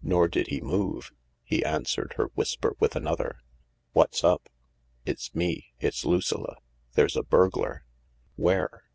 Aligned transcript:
Nor 0.00 0.26
did 0.28 0.46
he 0.46 0.62
move. 0.62 1.12
He 1.44 1.62
answered 1.62 2.14
her 2.16 2.28
whisper 2.34 2.72
with 2.80 2.96
another: 2.96 3.40
"What's 3.92 4.24
up?" 4.24 4.48
"It's 5.04 5.34
me. 5.34 5.74
It's 5.80 6.06
Lucilla. 6.06 6.56
There's 6.94 7.14
a 7.14 7.22
burglar." 7.22 7.84
"Where?" 8.36 8.84